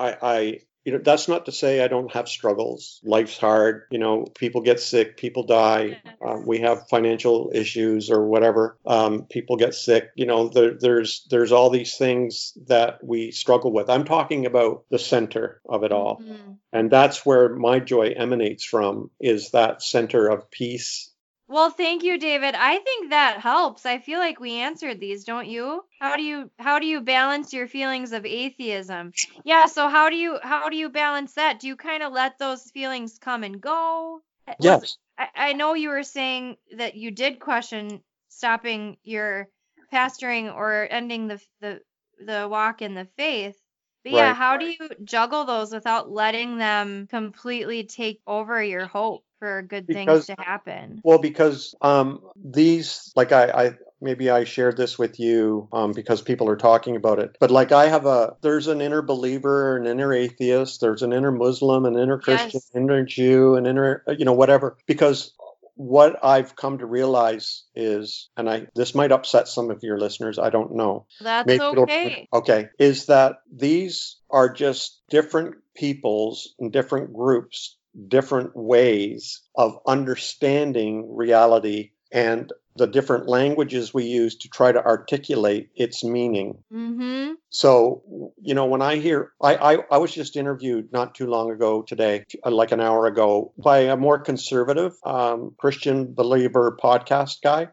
I 0.00 0.16
I 0.22 0.60
you 0.84 0.92
know 0.92 0.98
that's 1.04 1.28
not 1.28 1.44
to 1.44 1.52
say 1.52 1.84
I 1.84 1.88
don't 1.88 2.10
have 2.12 2.26
struggles. 2.26 3.00
Life's 3.04 3.36
hard. 3.36 3.82
You 3.90 3.98
know, 3.98 4.24
people 4.34 4.62
get 4.62 4.80
sick, 4.80 5.18
people 5.18 5.44
die. 5.44 6.00
Uh, 6.26 6.38
we 6.44 6.60
have 6.60 6.88
financial 6.88 7.50
issues 7.54 8.10
or 8.10 8.26
whatever. 8.26 8.78
Um, 8.86 9.26
people 9.26 9.56
get 9.56 9.74
sick. 9.74 10.08
You 10.14 10.24
know, 10.24 10.48
there, 10.48 10.74
there's 10.80 11.26
there's 11.28 11.52
all 11.52 11.68
these 11.68 11.96
things 11.98 12.56
that 12.66 13.04
we 13.04 13.30
struggle 13.30 13.72
with. 13.72 13.90
I'm 13.90 14.04
talking 14.04 14.46
about 14.46 14.84
the 14.90 14.98
center 14.98 15.60
of 15.68 15.84
it 15.84 15.92
all, 15.92 16.22
Mhm. 16.22 16.56
and 16.72 16.90
that's 16.90 17.26
where 17.26 17.50
my 17.54 17.78
joy 17.78 18.14
emanates 18.16 18.64
from. 18.64 19.10
Is 19.20 19.50
that 19.50 19.82
center 19.82 20.28
of 20.28 20.50
peace 20.50 21.09
Well, 21.50 21.70
thank 21.70 22.04
you, 22.04 22.16
David. 22.16 22.54
I 22.54 22.78
think 22.78 23.10
that 23.10 23.40
helps. 23.40 23.84
I 23.84 23.98
feel 23.98 24.20
like 24.20 24.38
we 24.38 24.52
answered 24.58 25.00
these, 25.00 25.24
don't 25.24 25.48
you? 25.48 25.82
How 25.98 26.14
do 26.14 26.22
you 26.22 26.48
how 26.60 26.78
do 26.78 26.86
you 26.86 27.00
balance 27.00 27.52
your 27.52 27.66
feelings 27.66 28.12
of 28.12 28.24
atheism? 28.24 29.12
Yeah, 29.44 29.66
so 29.66 29.88
how 29.88 30.10
do 30.10 30.16
you 30.16 30.38
how 30.40 30.68
do 30.68 30.76
you 30.76 30.88
balance 30.90 31.34
that? 31.34 31.58
Do 31.58 31.66
you 31.66 31.74
kind 31.74 32.04
of 32.04 32.12
let 32.12 32.38
those 32.38 32.70
feelings 32.70 33.18
come 33.18 33.42
and 33.42 33.60
go? 33.60 34.20
Eh, 34.46 34.54
yes. 34.60 34.96
I, 35.18 35.28
I 35.34 35.52
know 35.54 35.74
you 35.74 35.88
were 35.88 36.04
saying 36.04 36.56
that 36.76 36.94
you 36.94 37.10
did 37.10 37.40
question 37.40 38.00
stopping 38.28 38.96
your 39.02 39.48
pastoring 39.92 40.54
or 40.54 40.86
ending 40.88 41.26
the 41.26 41.42
the 41.60 41.82
the 42.24 42.46
walk 42.48 42.80
in 42.80 42.94
the 42.94 43.08
faith. 43.16 43.58
But 44.02 44.12
yeah, 44.12 44.28
Right. 44.28 44.36
how 44.36 44.56
do 44.56 44.66
you 44.66 44.88
juggle 45.04 45.44
those 45.44 45.72
without 45.72 46.10
letting 46.10 46.56
them 46.58 47.06
completely 47.08 47.84
take 47.84 48.20
over 48.26 48.62
your 48.62 48.86
hope 48.86 49.24
for 49.38 49.62
good 49.62 49.86
Because- 49.86 50.26
things 50.26 50.38
to 50.38 50.42
happen? 50.42 51.00
Well, 51.04 51.18
because 51.18 51.74
um, 51.82 52.20
these, 52.36 53.12
like 53.16 53.32
I, 53.32 53.44
I, 53.50 53.74
maybe 54.00 54.30
I 54.30 54.44
shared 54.44 54.76
this 54.78 54.98
with 54.98 55.20
you 55.20 55.68
um, 55.72 55.92
because 55.92 56.22
people 56.22 56.48
are 56.48 56.56
talking 56.56 56.96
about 56.96 57.18
it. 57.18 57.36
But 57.40 57.50
like 57.50 57.72
I 57.72 57.88
have 57.88 58.06
a, 58.06 58.36
there's 58.42 58.66
an 58.68 58.80
inner 58.80 59.02
believer, 59.02 59.76
an 59.76 59.86
inner 59.86 60.12
atheist, 60.12 60.80
there's 60.80 61.02
an 61.02 61.12
inner 61.12 61.32
Muslim, 61.32 61.84
an 61.84 61.98
inner 61.98 62.18
Christian, 62.18 62.50
Yes. 62.54 62.70
inner 62.74 63.04
Jew, 63.04 63.56
an 63.56 63.66
inner, 63.66 64.02
you 64.18 64.24
know, 64.24 64.32
whatever. 64.32 64.76
Because 64.86 65.32
what 65.80 66.22
I've 66.22 66.54
come 66.56 66.76
to 66.78 66.84
realize 66.84 67.64
is, 67.74 68.28
and 68.36 68.50
I, 68.50 68.66
this 68.74 68.94
might 68.94 69.12
upset 69.12 69.48
some 69.48 69.70
of 69.70 69.82
your 69.82 69.98
listeners, 69.98 70.38
I 70.38 70.50
don't 70.50 70.76
know. 70.76 71.06
That's 71.22 71.46
Maybe 71.46 71.62
okay. 71.62 72.28
Okay, 72.30 72.66
is 72.78 73.06
that 73.06 73.36
these 73.50 74.16
are 74.28 74.52
just 74.52 75.00
different 75.08 75.54
peoples 75.74 76.54
and 76.58 76.70
different 76.70 77.14
groups, 77.14 77.78
different 78.08 78.54
ways 78.54 79.40
of 79.56 79.78
understanding 79.86 81.16
reality 81.16 81.92
and 82.12 82.52
the 82.80 82.86
different 82.86 83.28
languages 83.28 83.92
we 83.92 84.04
use 84.04 84.36
to 84.36 84.48
try 84.48 84.72
to 84.72 84.82
articulate 84.82 85.68
its 85.76 86.02
meaning. 86.02 86.64
Mm-hmm. 86.72 87.34
So, 87.50 88.02
you 88.40 88.54
know, 88.54 88.64
when 88.64 88.80
I 88.80 88.96
hear, 88.96 89.32
I, 89.40 89.54
I, 89.54 89.78
I 89.90 89.98
was 89.98 90.14
just 90.14 90.34
interviewed 90.34 90.90
not 90.90 91.14
too 91.14 91.26
long 91.26 91.50
ago 91.50 91.82
today, 91.82 92.24
uh, 92.42 92.50
like 92.50 92.72
an 92.72 92.80
hour 92.80 93.04
ago, 93.04 93.52
by 93.58 93.80
a 93.80 93.98
more 93.98 94.18
conservative 94.18 94.94
um, 95.04 95.54
Christian 95.58 96.14
believer 96.14 96.78
podcast 96.82 97.42
guy. 97.44 97.68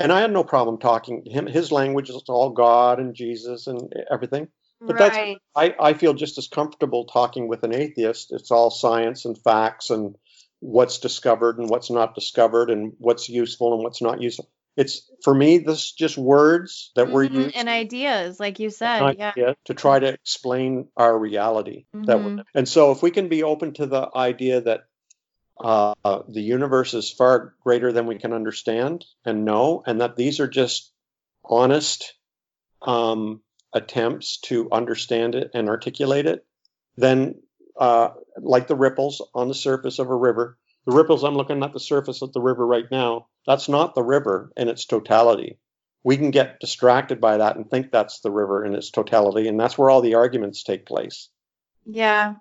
And 0.00 0.12
I 0.12 0.20
had 0.20 0.32
no 0.32 0.42
problem 0.42 0.78
talking 0.78 1.22
to 1.24 1.30
him. 1.30 1.46
His 1.46 1.70
language 1.70 2.10
is 2.10 2.20
all 2.28 2.50
God 2.50 2.98
and 2.98 3.14
Jesus 3.14 3.68
and 3.68 3.92
everything. 4.10 4.48
But 4.80 4.98
that's- 4.98 5.36
I, 5.54 5.74
I 5.78 5.92
feel 5.94 6.14
just 6.14 6.38
as 6.38 6.48
comfortable 6.48 7.04
talking 7.04 7.46
with 7.46 7.62
an 7.62 7.72
atheist. 7.72 8.32
It's 8.32 8.50
all 8.50 8.70
science 8.70 9.24
and 9.24 9.38
facts 9.38 9.90
and 9.90 10.16
what's 10.60 10.98
discovered 10.98 11.58
and 11.58 11.68
what's 11.70 11.90
not 11.90 12.14
discovered 12.14 12.70
and 12.70 12.92
what's 12.98 13.28
useful 13.28 13.74
and 13.74 13.82
what's 13.82 14.02
not 14.02 14.20
useful. 14.20 14.50
It's 14.76 15.10
for 15.24 15.34
me, 15.34 15.58
this 15.58 15.78
is 15.84 15.92
just 15.92 16.16
words 16.16 16.92
that 16.94 17.10
we're 17.10 17.28
Mhm, 17.28 17.34
using 17.34 17.54
and 17.56 17.68
ideas, 17.68 18.38
like 18.38 18.60
you 18.60 18.70
said. 18.70 19.16
Yeah. 19.18 19.54
to 19.64 19.74
try 19.74 19.98
to 19.98 20.06
explain 20.06 20.88
our 20.96 21.18
reality. 21.18 21.86
That 21.92 22.22
we're, 22.22 22.44
and 22.54 22.68
so, 22.68 22.92
if 22.92 23.02
we 23.02 23.10
can 23.10 23.28
be 23.28 23.42
open 23.42 23.74
to 23.74 23.86
the 23.86 24.08
idea 24.14 24.60
that 24.60 24.82
uh, 25.60 25.94
the 26.28 26.40
universe 26.40 26.94
is 26.94 27.10
far 27.10 27.54
greater 27.64 27.92
than 27.92 28.06
we 28.06 28.18
can 28.18 28.32
understand 28.32 29.04
and 29.24 29.44
know, 29.44 29.82
and 29.84 30.00
that 30.00 30.14
these 30.14 30.38
are 30.38 30.46
just 30.48 30.92
honest 31.44 32.14
um, 32.82 33.42
attempts 33.72 34.38
to 34.42 34.70
understand 34.70 35.34
it 35.34 35.50
and 35.54 35.68
articulate 35.68 36.26
it, 36.26 36.46
then, 36.96 37.42
uh, 37.78 38.10
like 38.36 38.66
the 38.66 38.76
ripples 38.76 39.22
on 39.34 39.48
the 39.48 39.54
surface 39.54 39.98
of 39.98 40.10
a 40.10 40.16
river, 40.16 40.58
the 40.86 40.94
ripples 40.94 41.24
I'm 41.24 41.34
looking 41.34 41.62
at 41.62 41.72
the 41.72 41.80
surface 41.80 42.22
of 42.22 42.32
the 42.32 42.40
river 42.40 42.66
right 42.66 42.86
now, 42.90 43.26
that's 43.46 43.68
not 43.68 43.94
the 43.94 44.02
river 44.02 44.52
in 44.56 44.68
its 44.68 44.84
totality. 44.84 45.58
We 46.04 46.16
can 46.16 46.30
get 46.30 46.60
distracted 46.60 47.20
by 47.20 47.38
that 47.38 47.56
and 47.56 47.68
think 47.68 47.90
that's 47.90 48.20
the 48.20 48.30
river 48.30 48.64
in 48.64 48.74
its 48.74 48.90
totality 48.90 49.48
and 49.48 49.58
that's 49.58 49.76
where 49.76 49.90
all 49.90 50.00
the 50.00 50.14
arguments 50.14 50.62
take 50.62 50.86
place. 50.86 51.28
Yeah. 51.84 52.34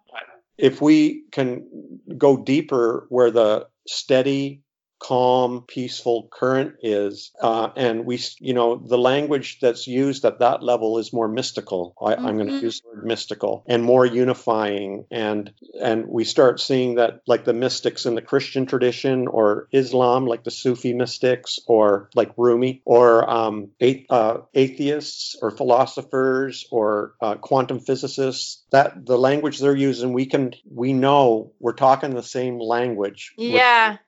if 0.58 0.82
we 0.82 1.24
can 1.32 2.00
go 2.18 2.36
deeper 2.38 3.06
where 3.10 3.32
the 3.32 3.68
steady 3.88 4.64
calm 5.00 5.64
peaceful 5.68 6.28
current 6.32 6.76
is 6.82 7.32
uh, 7.42 7.70
and 7.76 8.06
we 8.06 8.20
you 8.40 8.54
know 8.54 8.76
the 8.76 8.98
language 8.98 9.60
that's 9.62 9.88
used 9.88 10.26
at 10.26 10.40
that 10.40 10.64
level 10.64 10.98
is 10.98 11.14
more 11.14 11.28
mystical 11.28 11.94
I, 12.02 12.16
i'm 12.16 12.38
going 12.38 12.50
Mhm. 12.50 12.60
to 12.60 12.66
use 12.66 12.82
the 12.82 12.90
word 12.90 13.06
mystical 13.06 13.64
and 13.68 13.84
more 13.84 14.06
unifying 14.06 15.06
and 15.12 15.52
and 15.80 16.08
we 16.08 16.24
start 16.24 16.60
seeing 16.60 16.96
that 16.96 17.22
like 17.28 17.46
the 17.46 17.54
mystics 17.54 18.06
in 18.06 18.16
the 18.16 18.22
christian 18.22 18.66
tradition 18.66 19.28
or 19.28 19.68
islam 19.72 20.26
like 20.26 20.44
the 20.44 20.52
sufi 20.52 20.94
mystics 20.94 21.60
or 21.68 22.10
like 22.16 22.32
rumi 22.38 22.82
or 22.86 23.30
um, 23.30 23.70
uh, 24.10 24.38
atheists 24.54 25.36
or 25.42 25.52
philosophers 25.52 26.66
or 26.72 27.14
uh, 27.22 27.36
quantum 27.36 27.80
physicists 27.80 28.64
that 28.72 29.06
the 29.06 29.18
language 29.18 29.60
they're 29.60 29.76
using 29.76 30.14
we 30.14 30.26
can 30.26 30.54
we 30.74 30.94
know 30.94 31.52
we're 31.60 31.74
talking 31.74 32.12
the 32.16 32.24
same 32.24 32.60
language 32.60 33.34
Yeah. 33.38 33.92
with, 33.92 34.00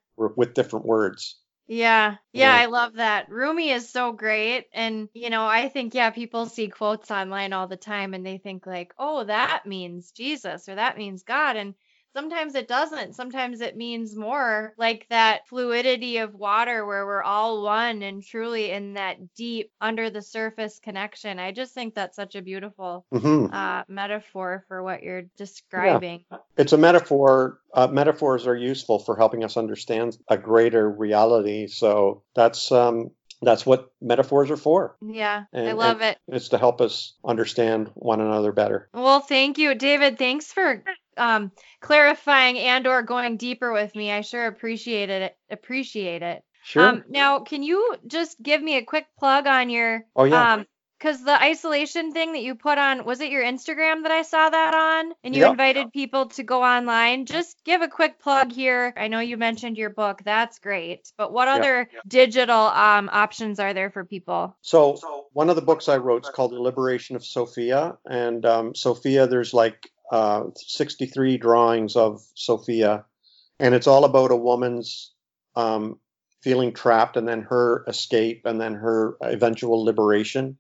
different 0.53 0.85
words 0.85 1.39
Yeah. 1.67 2.15
Yeah, 2.33 2.51
Yeah. 2.51 2.55
I 2.55 2.65
love 2.65 2.95
that. 2.95 3.29
Rumi 3.29 3.69
is 3.69 3.89
so 3.89 4.11
great. 4.11 4.65
And, 4.73 5.07
you 5.13 5.29
know, 5.29 5.45
I 5.45 5.69
think, 5.69 5.93
yeah, 5.93 6.09
people 6.09 6.47
see 6.47 6.67
quotes 6.67 7.11
online 7.11 7.53
all 7.53 7.67
the 7.67 7.77
time 7.77 8.15
and 8.15 8.25
they 8.25 8.39
think, 8.39 8.65
like, 8.65 8.93
oh, 8.97 9.23
that 9.25 9.65
means 9.67 10.11
Jesus 10.11 10.67
or 10.67 10.75
that 10.75 10.97
means 10.97 11.23
God. 11.23 11.57
And 11.57 11.75
sometimes 12.19 12.55
it 12.55 12.67
doesn't. 12.67 13.15
Sometimes 13.15 13.61
it 13.61 13.77
means 13.77 14.13
more 14.13 14.73
like 14.77 15.07
that 15.09 15.47
fluidity 15.47 16.17
of 16.17 16.33
water 16.35 16.85
where 16.85 17.05
we're 17.05 17.23
all 17.23 17.63
one 17.63 18.01
and 18.03 18.21
truly 18.21 18.71
in 18.71 18.95
that 18.95 19.33
deep 19.35 19.71
under 19.79 20.09
the 20.09 20.21
surface 20.21 20.79
connection. 20.79 21.39
I 21.39 21.53
just 21.53 21.73
think 21.73 21.95
that's 21.95 22.17
such 22.17 22.35
a 22.35 22.41
beautiful 22.41 23.05
hmm 23.11 23.45
uh, 23.53 23.83
metaphor 23.88 24.65
for 24.67 24.83
what 24.83 25.01
you're 25.01 25.23
describing. 25.38 26.25
it's 26.57 26.73
a 26.73 26.77
metaphor 26.77 27.59
uh, 27.73 27.88
metaphors 27.88 28.47
are 28.47 28.55
useful 28.55 28.99
for 28.99 29.15
helping 29.15 29.43
us 29.45 29.55
understand 29.55 30.17
a 30.27 30.38
greater 30.38 30.89
reality 30.89 31.67
so 31.67 32.23
that's 32.35 32.71
um, 32.71 33.11
that's 33.41 33.65
what 33.65 33.91
metaphors 34.01 34.51
are 34.51 34.57
for 34.57 34.97
Yeah, 35.01 35.45
I 35.53 35.71
love 35.71 36.01
it. 36.01 36.17
it's 36.27 36.49
to 36.49 36.57
help 36.57 36.81
us 36.81 37.13
understand 37.25 37.89
one 37.95 38.19
another 38.19 38.51
better 38.51 38.89
Well, 38.93 39.21
thank 39.21 39.57
you, 39.57 39.73
David. 39.73 40.19
Thanks 40.19 40.51
for 40.51 40.83
um, 41.17 41.51
clarifying 41.81 42.57
and 42.57 42.87
or 42.87 43.03
going 43.03 43.37
deeper 43.37 43.71
with 43.71 43.95
me. 43.95 44.11
I 44.11 44.21
sure 44.21 44.47
appreciated 44.47 45.23
it. 45.23 45.37
Appreciate 45.49 46.21
it. 46.21 46.43
sure 46.63 46.83
Um, 46.83 47.03
now, 47.09 47.39
can 47.39 47.63
you 47.63 47.95
just 48.07 48.41
give 48.41 48.61
me 48.61 48.77
a 48.77 48.83
quick 48.85 49.07
plug 49.17 49.47
on 49.47 49.69
your 49.69 50.05
oh 50.15 50.23
yeah 50.25 50.53
um, 50.53 50.65
because 50.97 51.23
the 51.23 51.41
isolation 51.41 52.11
thing 52.11 52.33
that 52.33 52.41
you 52.43 52.55
put 52.55 52.77
on 52.77 53.05
was 53.05 53.21
it 53.21 53.31
your 53.31 53.41
Instagram 53.43 54.03
that 54.03 54.11
I 54.11 54.21
saw 54.23 54.49
that 54.49 54.73
on, 54.73 55.13
and 55.23 55.33
you 55.33 55.41
Yep. 55.43 55.51
invited 55.51 55.93
people 55.93 56.27
to 56.29 56.43
go 56.43 56.61
online. 56.61 57.25
Just 57.25 57.55
give 57.63 57.81
a 57.81 57.87
quick 57.87 58.19
plug 58.19 58.51
here. 58.51 58.93
I 58.97 59.07
know 59.07 59.21
you 59.21 59.37
mentioned 59.37 59.77
your 59.77 59.91
book. 59.91 60.21
That's 60.25 60.59
great. 60.59 61.09
But 61.17 61.31
what 61.31 61.47
Yeah. 61.47 61.55
other 61.55 61.89
digital 62.05 62.59
um 62.67 63.09
options 63.11 63.59
are 63.59 63.73
there 63.73 63.91
for 63.91 64.03
people? 64.03 64.57
So 64.61 64.99
one 65.31 65.49
of 65.49 65.55
the 65.55 65.61
books 65.61 65.87
I 65.87 65.97
wrote 65.97 66.25
is 66.25 66.31
called 66.31 66.51
The 66.51 66.59
Liberation 66.61 67.15
of 67.15 67.23
Sophia, 67.25 67.97
and 68.05 68.45
um, 68.45 68.75
Sophia, 68.75 69.25
there's 69.25 69.53
like 69.53 69.89
uh, 70.11 70.45
63 70.55 71.37
drawings 71.37 71.95
of 71.95 72.21
Sophia, 72.33 73.05
and 73.59 73.75
it's 73.75 73.87
all 73.87 74.05
about 74.05 74.31
a 74.31 74.35
woman's 74.35 75.13
um, 75.55 75.99
feeling 76.41 76.73
trapped, 76.73 77.17
and 77.17 77.27
then 77.27 77.41
her 77.43 77.83
escape, 77.87 78.41
and 78.45 78.59
then 78.59 78.73
her 78.75 79.17
eventual 79.21 79.83
liberation, 79.83 80.57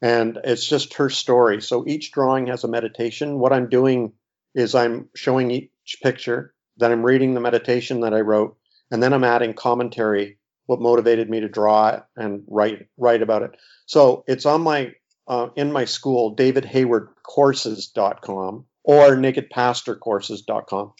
and 0.00 0.38
it's 0.44 0.66
just 0.66 0.94
her 0.94 1.10
story. 1.10 1.60
So 1.62 1.84
each 1.86 2.10
drawing 2.12 2.46
has 2.48 2.64
a 2.64 2.68
meditation. 2.68 3.38
What 3.38 3.52
I'm 3.52 3.68
doing 3.68 4.12
is 4.54 4.74
I'm 4.74 5.08
showing 5.14 5.50
each 5.50 5.98
picture, 6.02 6.54
then 6.76 6.92
I'm 6.92 7.04
reading 7.04 7.34
the 7.34 7.40
meditation 7.40 8.00
that 8.00 8.14
I 8.14 8.20
wrote, 8.20 8.56
and 8.90 9.02
then 9.02 9.12
I'm 9.12 9.24
adding 9.24 9.52
commentary 9.54 10.38
what 10.66 10.80
motivated 10.80 11.28
me 11.28 11.40
to 11.40 11.48
draw 11.48 11.88
it 11.90 12.04
and 12.16 12.44
write 12.48 12.86
write 12.96 13.22
about 13.22 13.42
it. 13.42 13.50
So 13.86 14.24
it's 14.26 14.46
on 14.46 14.62
my 14.62 14.94
uh, 15.28 15.48
in 15.54 15.70
my 15.72 15.84
school, 15.84 16.34
davidhaywardcourses.com 16.34 18.66
or 18.84 19.16
nakedpastorcourses.com. 19.16 20.92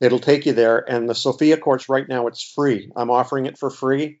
It'll 0.00 0.18
take 0.18 0.46
you 0.46 0.52
there. 0.52 0.78
And 0.90 1.08
the 1.08 1.14
Sophia 1.14 1.56
course 1.56 1.88
right 1.88 2.08
now, 2.08 2.26
it's 2.26 2.42
free. 2.42 2.90
I'm 2.94 3.10
offering 3.10 3.46
it 3.46 3.58
for 3.58 3.70
free. 3.70 4.20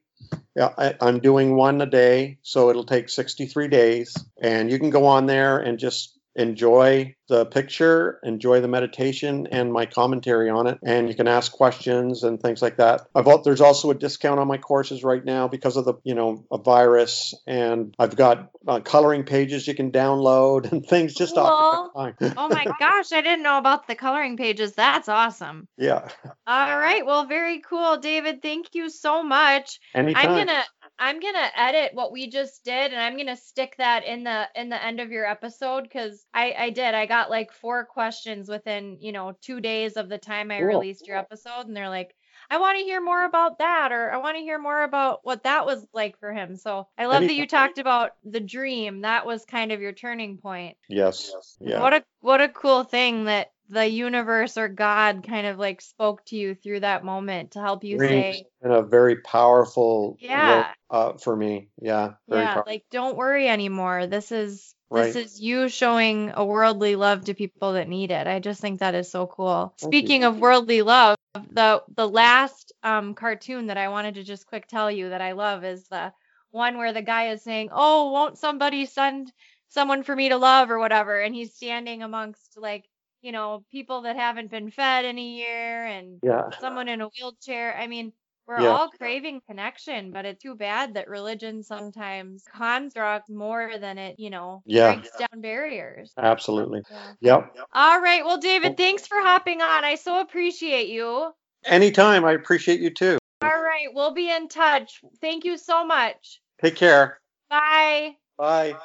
Yeah, 0.54 0.72
I, 0.78 0.94
I'm 1.00 1.20
doing 1.20 1.54
one 1.54 1.80
a 1.82 1.86
day, 1.86 2.38
so 2.42 2.70
it'll 2.70 2.86
take 2.86 3.10
63 3.10 3.68
days, 3.68 4.16
and 4.40 4.70
you 4.70 4.78
can 4.78 4.88
go 4.88 5.06
on 5.06 5.26
there 5.26 5.58
and 5.58 5.78
just 5.78 6.15
enjoy 6.36 7.14
the 7.28 7.44
picture, 7.46 8.20
enjoy 8.22 8.60
the 8.60 8.68
meditation 8.68 9.48
and 9.50 9.72
my 9.72 9.86
commentary 9.86 10.48
on 10.48 10.66
it. 10.68 10.78
And 10.84 11.08
you 11.08 11.14
can 11.14 11.26
ask 11.26 11.50
questions 11.50 12.22
and 12.22 12.40
things 12.40 12.62
like 12.62 12.76
that. 12.76 13.00
I've, 13.14 13.26
there's 13.42 13.60
also 13.60 13.90
a 13.90 13.94
discount 13.94 14.38
on 14.38 14.46
my 14.46 14.58
courses 14.58 15.02
right 15.02 15.24
now 15.24 15.48
because 15.48 15.76
of 15.76 15.84
the, 15.84 15.94
you 16.04 16.14
know, 16.14 16.44
a 16.52 16.58
virus. 16.58 17.34
And 17.46 17.94
I've 17.98 18.14
got 18.14 18.50
uh, 18.68 18.80
coloring 18.80 19.24
pages 19.24 19.66
you 19.66 19.74
can 19.74 19.90
download 19.90 20.70
and 20.70 20.86
things 20.88 21.14
just 21.14 21.34
Cool. 21.34 21.44
off. 21.44 21.90
Oh 21.96 22.48
my 22.48 22.64
gosh, 22.78 23.12
I 23.12 23.22
didn't 23.22 23.42
know 23.42 23.58
about 23.58 23.88
the 23.88 23.94
coloring 23.96 24.36
pages. 24.36 24.74
That's 24.74 25.08
awesome. 25.08 25.66
yeah. 25.76 26.08
All 26.46 26.78
right. 26.78 27.04
Well, 27.04 27.26
very 27.26 27.60
cool, 27.60 27.96
David. 27.98 28.42
Thank 28.42 28.74
you 28.74 28.88
so 28.90 29.22
much. 29.22 29.80
Anytime. 29.94 30.30
I'm 30.30 30.46
gonna 30.46 30.64
I'm 30.98 31.20
gonna 31.20 31.50
edit 31.54 31.90
what 31.94 32.12
we 32.12 32.28
just 32.28 32.64
did 32.64 32.92
and 32.92 33.00
I'm 33.00 33.16
gonna 33.16 33.36
stick 33.36 33.74
that 33.78 34.04
in 34.04 34.24
the 34.24 34.48
in 34.54 34.68
the 34.70 34.82
end 34.82 35.00
of 35.00 35.10
your 35.10 35.26
episode 35.26 35.82
because 35.82 36.24
I 36.32 36.54
I 36.58 36.70
did 36.70 36.94
I 36.94 37.06
got 37.06 37.30
like 37.30 37.52
four 37.52 37.84
questions 37.84 38.48
within 38.48 38.98
you 39.00 39.12
know 39.12 39.36
two 39.42 39.60
days 39.60 39.96
of 39.96 40.08
the 40.08 40.18
time 40.18 40.50
I 40.50 40.58
Cool. 40.58 40.66
released 40.68 41.06
your 41.06 41.18
episode 41.18 41.66
and 41.66 41.76
they're 41.76 41.88
like 41.90 42.14
I 42.48 42.58
want 42.58 42.78
to 42.78 42.84
hear 42.84 43.00
more 43.02 43.24
about 43.24 43.58
that 43.58 43.92
or 43.92 44.10
I 44.12 44.18
want 44.18 44.36
to 44.36 44.42
hear 44.42 44.58
more 44.58 44.82
about 44.82 45.20
what 45.24 45.42
that 45.44 45.66
was 45.66 45.84
like 45.92 46.18
for 46.20 46.32
him. 46.32 46.56
So 46.56 46.86
I 46.96 47.06
love 47.06 47.22
that 47.22 47.34
you 47.34 47.46
talked 47.46 47.78
about 47.78 48.12
the 48.24 48.40
dream. 48.40 49.00
That 49.00 49.26
was 49.26 49.44
kind 49.44 49.72
of 49.72 49.80
your 49.80 49.92
turning 49.92 50.38
point. 50.38 50.76
yes. 50.88 51.32
Yeah. 51.60 51.80
What 51.80 51.92
a 51.94 52.04
what 52.20 52.40
a 52.40 52.48
cool 52.48 52.84
thing 52.84 53.24
that 53.24 53.50
the 53.68 53.86
universe 53.86 54.56
or 54.56 54.68
God 54.68 55.24
kind 55.26 55.46
of 55.46 55.58
like 55.58 55.80
spoke 55.80 56.24
to 56.26 56.36
you 56.36 56.54
through 56.54 56.80
that 56.80 57.04
moment 57.04 57.52
to 57.52 57.60
help 57.60 57.84
you 57.84 57.98
Dreams 57.98 58.36
say 58.36 58.46
been 58.62 58.72
a 58.72 58.82
very 58.82 59.16
powerful 59.16 60.16
Yeah. 60.20 60.72
uh, 60.90 61.14
for 61.14 61.36
me. 61.36 61.68
Yeah. 61.80 62.14
Very 62.28 62.42
yeah, 62.42 62.54
powerful. 62.54 62.72
like 62.72 62.84
don't 62.90 63.16
worry 63.16 63.48
anymore. 63.48 64.06
This 64.06 64.32
is 64.32 64.74
Right. 64.88 65.12
this 65.12 65.16
is 65.16 65.40
you 65.40 65.68
showing 65.68 66.30
a 66.34 66.44
worldly 66.44 66.94
love 66.94 67.24
to 67.24 67.34
people 67.34 67.72
that 67.72 67.88
need 67.88 68.12
it. 68.12 68.26
I 68.28 68.38
just 68.38 68.60
think 68.60 68.80
that 68.80 68.94
is 68.94 69.10
so 69.10 69.26
cool. 69.26 69.74
Thank 69.80 69.92
you. 69.92 69.98
Speaking 69.98 70.24
of 70.24 70.38
worldly 70.38 70.82
love, 70.82 71.16
the 71.50 71.82
the 71.94 72.08
last 72.08 72.72
um 72.84 73.14
cartoon 73.14 73.66
that 73.66 73.76
I 73.76 73.88
wanted 73.88 74.14
to 74.14 74.22
just 74.22 74.46
quick 74.46 74.68
tell 74.68 74.90
you 74.90 75.10
that 75.10 75.20
I 75.20 75.32
love 75.32 75.64
is 75.64 75.88
the 75.88 76.12
one 76.52 76.78
where 76.78 76.92
the 76.92 77.02
guy 77.02 77.30
is 77.30 77.42
saying, 77.42 77.70
"Oh, 77.72 78.12
won't 78.12 78.38
somebody 78.38 78.86
send 78.86 79.32
someone 79.68 80.04
for 80.04 80.14
me 80.14 80.28
to 80.28 80.36
love 80.36 80.70
or 80.70 80.78
whatever?" 80.78 81.20
and 81.20 81.34
he's 81.34 81.54
standing 81.54 82.02
amongst 82.04 82.56
like, 82.56 82.84
you 83.26 83.32
know, 83.32 83.64
people 83.72 84.02
that 84.02 84.14
haven't 84.14 84.52
been 84.52 84.70
fed 84.70 85.04
in 85.04 85.18
a 85.18 85.22
year 85.22 85.84
and 85.84 86.20
yeah. 86.22 86.48
someone 86.60 86.88
in 86.88 87.00
a 87.00 87.08
wheelchair. 87.08 87.76
I 87.76 87.88
mean, 87.88 88.12
we're 88.46 88.60
Yeah. 88.60 88.68
all 88.68 88.88
craving 88.88 89.40
connection, 89.48 90.12
but 90.12 90.24
it's 90.24 90.40
too 90.40 90.54
bad 90.54 90.94
that 90.94 91.08
religion 91.08 91.64
sometimes 91.64 92.44
constructs 92.54 93.28
more 93.28 93.78
than 93.78 93.98
it, 93.98 94.20
you 94.20 94.30
know, 94.30 94.62
Yeah. 94.64 94.94
breaks 94.94 95.10
down 95.18 95.40
barriers. 95.40 96.12
Absolutely. 96.16 96.82
Yeah. 97.20 97.46
Yep. 97.52 97.66
All 97.74 98.00
right. 98.00 98.24
Well, 98.24 98.38
David, 98.38 98.76
thanks 98.76 99.08
for 99.08 99.20
hopping 99.20 99.60
on. 99.60 99.82
I 99.84 99.96
so 99.96 100.20
appreciate 100.20 100.86
you. 100.88 101.34
Anytime. 101.64 102.24
I 102.24 102.30
appreciate 102.30 102.78
you 102.78 102.90
too. 102.90 103.18
All 103.42 103.60
right. 103.60 103.88
We'll 103.92 104.14
be 104.14 104.30
in 104.30 104.46
touch. 104.46 105.02
Thank 105.20 105.44
you 105.44 105.58
so 105.58 105.84
much. 105.84 106.40
Take 106.62 106.76
care. 106.76 107.20
Bye. 107.50 108.18
Bye. 108.38 108.76